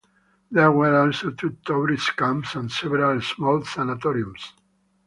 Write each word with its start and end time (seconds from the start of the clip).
There 0.49 0.71
were 0.71 0.99
also 0.99 1.29
two 1.29 1.57
tourist 1.63 2.17
camps 2.17 2.55
and 2.55 2.71
several 2.71 3.21
small 3.21 3.63
sanatoriums. 3.63 4.53